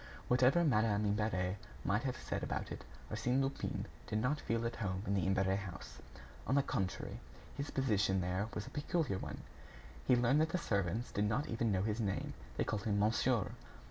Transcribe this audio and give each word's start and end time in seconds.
Whatever 0.29 0.63
Madame 0.63 1.05
Imbert 1.05 1.57
might 1.85 2.01
have 2.05 2.17
said 2.17 2.41
about 2.41 2.71
it, 2.71 2.83
Arsène 3.11 3.39
Lupin 3.39 3.85
did 4.07 4.17
not 4.19 4.41
feel 4.41 4.65
at 4.65 4.77
home 4.77 5.03
in 5.05 5.13
the 5.13 5.27
Imbert 5.27 5.45
house. 5.59 5.99
On 6.47 6.55
the 6.55 6.63
contrary, 6.63 7.19
his 7.55 7.69
position 7.69 8.19
there 8.19 8.47
was 8.55 8.65
a 8.65 8.71
peculiar 8.71 9.19
one. 9.19 9.41
He 10.07 10.15
learned 10.15 10.41
that 10.41 10.49
the 10.49 10.57
servants 10.57 11.11
did 11.11 11.25
not 11.25 11.47
even 11.49 11.71
know 11.71 11.83
his 11.83 11.99
name. 11.99 12.33
They 12.57 12.63
called 12.63 12.85
him 12.85 12.97
"monsieur." 12.97 13.51